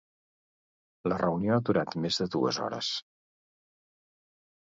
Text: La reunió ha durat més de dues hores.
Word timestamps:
La 1.13 1.19
reunió 1.21 1.53
ha 1.57 1.63
durat 1.67 1.93
més 2.07 2.17
de 2.23 2.27
dues 2.37 2.59
hores. 2.65 2.91